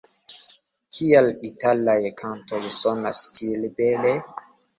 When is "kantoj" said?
2.23-2.63